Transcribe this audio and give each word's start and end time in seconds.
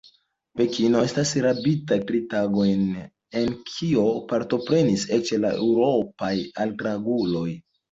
Pekino 0.59 1.01
estis 1.07 1.33
rabita 1.45 1.97
tri 2.11 2.21
tagojn, 2.31 2.81
en 3.43 3.53
kio 3.69 4.07
partoprenis 4.33 5.07
eĉ 5.21 5.33
la 5.45 5.55
eŭropaj 5.63 6.35
altranguloj. 6.67 7.49